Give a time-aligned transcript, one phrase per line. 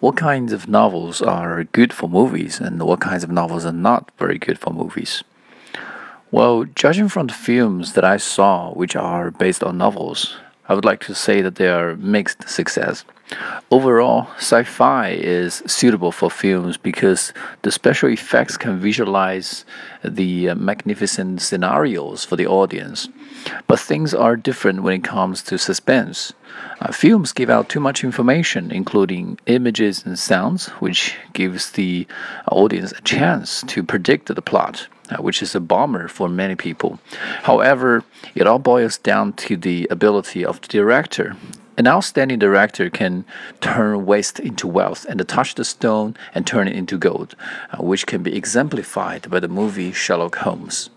[0.00, 4.10] what kinds of novels are good for movies and what kinds of novels are not
[4.18, 5.22] very good for movies?
[6.30, 10.38] Well, judging from the films that I saw, which are based on novels,
[10.68, 13.04] I would like to say that they are mixed success.
[13.70, 19.64] Overall, sci fi is suitable for films because the special effects can visualize
[20.02, 23.08] the uh, magnificent scenarios for the audience.
[23.68, 26.32] But things are different when it comes to suspense.
[26.80, 32.08] Uh, films give out too much information, including images and sounds, which gives the
[32.50, 34.88] audience a chance to predict the plot.
[35.10, 37.00] Uh, which is a bummer for many people.
[37.42, 38.04] However,
[38.36, 41.34] it all boils down to the ability of the director.
[41.80, 43.24] An outstanding director can
[43.62, 47.34] turn waste into wealth and touch the stone and turn it into gold,
[47.72, 50.90] uh, which can be exemplified by the movie Sherlock Holmes.